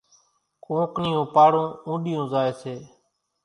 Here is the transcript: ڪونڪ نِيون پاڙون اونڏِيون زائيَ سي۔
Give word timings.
ڪونڪ 0.63 0.91
نِيون 1.03 1.25
پاڙون 1.35 1.67
اونڏِيون 1.87 2.25
زائيَ 2.31 2.51
سي۔ 2.61 2.75